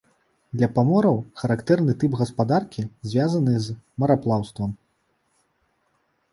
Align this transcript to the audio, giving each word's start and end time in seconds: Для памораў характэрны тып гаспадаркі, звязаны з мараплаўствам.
Для 0.61 0.69
памораў 0.77 1.17
характэрны 1.41 1.93
тып 2.05 2.17
гаспадаркі, 2.23 2.87
звязаны 3.11 3.55
з 3.69 3.79
мараплаўствам. 4.05 4.77